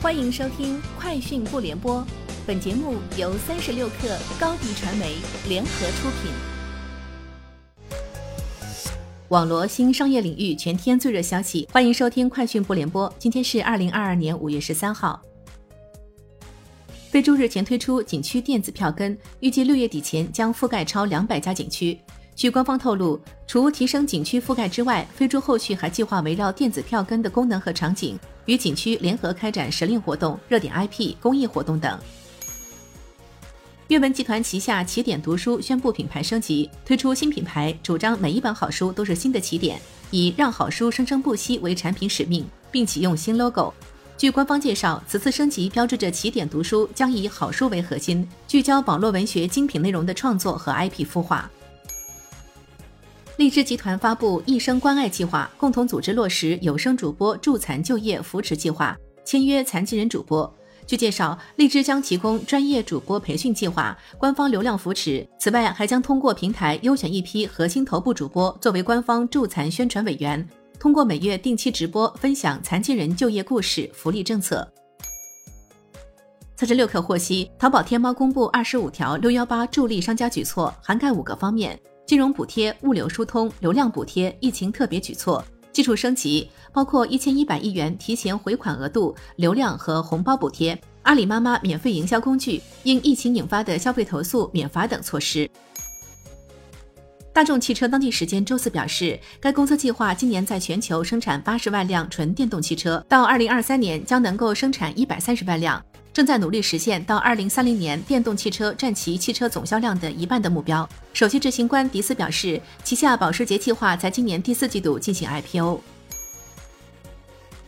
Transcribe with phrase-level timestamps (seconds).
[0.00, 1.96] 欢迎收听《快讯不联播》，
[2.46, 5.16] 本节目由三十六克高低传媒
[5.48, 6.30] 联合出品。
[9.30, 13.10] 网罗新商业领域全天最热消息，欢迎收听《快讯不联播》。
[13.18, 15.20] 今天是二零二二年五月十三号。
[17.10, 21.98] 飞猪日前推出景区电子票根，预计六月底前将覆盖超两百家景区。
[22.38, 31.98] 据官方透露，除提升景区覆盖之外，飞猪后续还计划围绕电子票根的功能和场景，与景区联合开展时令活动、热点 IP、公益活动等。
[33.88, 39.80] 阅文集团旗下起点读书宣布品牌升级，推出新品牌，主张每一本好书都是新的起点，
[40.12, 43.74] 以让好书生生不息为产品使命，并启用新 logo。
[44.16, 51.50] 据官方介绍，此次升级标志着起点读书将以好书为核心，聚焦网络文学精品内容的创作和 IP 孵化。
[53.38, 60.52] 荔枝集团发布“一生关爱计划”，共同组织落实有声主播助残就业扶持计划，签约残疾人主播。
[60.88, 70.44] 据介绍，荔枝将提供专业主播培训计划、官方流量扶持，此外还将通过平台优选一批核心头部主播作为官方助残宣传委员，
[70.80, 74.68] 通过每月定期直播分享残疾人就业故事、福利政策。
[76.56, 81.78] 三十六氪获悉，淘宝天猫公布二十五条六幺八助力商家举措，涵盖五个方面。
[82.08, 95.46] 金融补贴、物流疏通、流量补贴、疫情特别举措、技术升级，包括一千一百亿元提前回款额度、流量和红包补贴、阿里妈妈免费营销工具、因疫情引发的消费投诉免罚等措施。
[97.30, 105.84] 大众汽车当地时间周四表示，该公司计划今年在全球生产八十万辆纯电动汽车，到二零二三年将能够生产一百三十万辆。
[106.18, 110.88] 正在努力实现到二零三零年电动汽车占其汽车总销量的一半的目标。
[111.12, 115.80] 首席执行官迪斯表示，旗下保时捷计划在今年第四季度进行 IPO。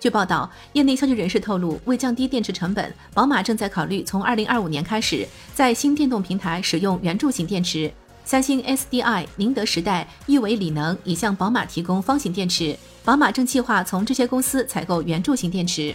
[0.00, 7.92] 据报道，业内消息人士透露，为降低电池成本，宝马正在考虑从二零二五年开始在新电动平台使用圆柱形电池。
[8.24, 12.74] 三星 SDI、宁德时代、亿维锂能已向宝马提供方形电池，
[13.04, 15.94] 宝马正计划从这些公司采购圆柱形电池。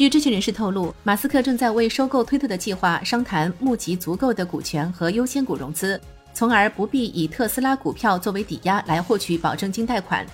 [0.00, 6.00] 据知情人士透露，马斯克正在为收购推特的计划商谈募集足够的股权和优先股融资，
[6.32, 10.26] 从而不必以特斯拉股票作为抵押来获取保证金贷款。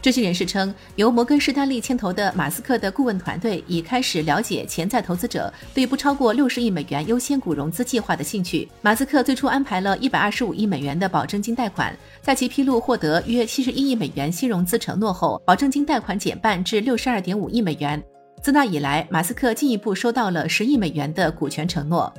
[0.00, 8.66] 知情人士称，由摩根士丹利牵头的马斯克的顾问团队已开始了解潜在投资者对不超过六十亿美元优先股融资计划的兴趣。
[8.80, 18.02] 马斯克最初安排了一百二十五亿美元的保证金贷款，在其披露获得约七十一亿美元新融资承诺后，保证金贷款减半至六十二点五亿美元。
[18.42, 22.12] 自那以来，马斯克进一步收到了十亿美元的股权承诺。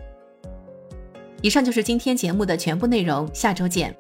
[1.41, 3.95] 以上就是今天节目的全部内容，下周见。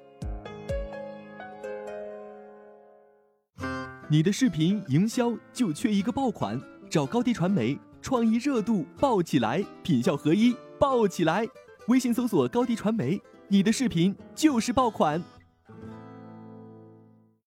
[4.07, 11.47] 你的视频营销就缺一个爆款，找高低传媒，创意热度爆起来，品效合一爆起来。
[11.87, 15.23] 微信搜索高低传媒，你的视频就是爆款。